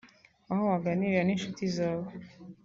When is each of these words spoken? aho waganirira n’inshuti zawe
aho 0.51 0.63
waganirira 0.71 1.21
n’inshuti 1.25 1.63
zawe 1.75 2.09